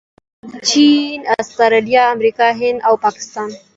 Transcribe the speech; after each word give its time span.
چین، 0.67 1.19
اسټرلیا، 1.37 2.03
امریکا، 2.15 2.47
هند 2.59 2.79
او 2.87 2.93
پاکستان 3.05 3.49